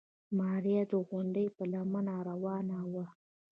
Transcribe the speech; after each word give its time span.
ماريا 0.37 0.81
د 0.91 0.93
غونډۍ 1.07 1.47
په 1.55 1.63
لمنه 1.71 2.15
روانه 2.29 2.77
وه. 2.91 3.05